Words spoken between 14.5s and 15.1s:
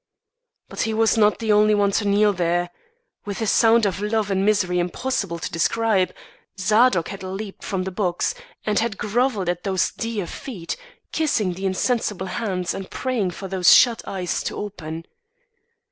open.